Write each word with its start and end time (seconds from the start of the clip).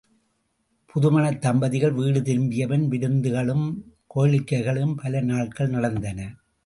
புது 0.85 1.19
மணத்தம்பதிகள் 1.19 1.93
வீடு 1.93 2.19
திரும்பியபின் 2.21 2.87
விருந்துகளும் 2.87 3.67
கேளிக்கைகளும் 4.15 4.95
பல 4.95 5.21
நாள்கள் 5.21 5.69
நடந்தன. 5.69 6.19